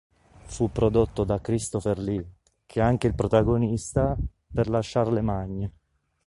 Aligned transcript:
Fu 0.45 0.71
prodotto 0.71 1.23
da 1.23 1.39
Christopher 1.39 1.99
Lee, 1.99 2.27
che 2.65 2.79
è 2.79 2.83
anche 2.83 3.05
il 3.05 3.13
protagonista, 3.13 4.17
per 4.51 4.67
la 4.67 4.79
"Charlemagne". 4.81 5.71